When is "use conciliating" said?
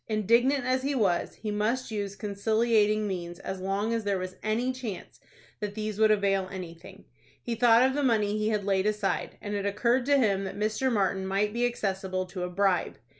1.91-3.07